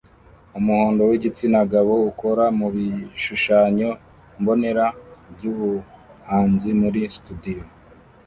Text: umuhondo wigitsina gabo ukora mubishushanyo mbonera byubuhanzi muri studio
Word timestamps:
umuhondo 0.57 1.01
wigitsina 1.09 1.59
gabo 1.71 1.95
ukora 2.11 2.45
mubishushanyo 2.59 3.89
mbonera 4.39 4.85
byubuhanzi 5.35 6.69
muri 6.81 7.01
studio 7.17 7.63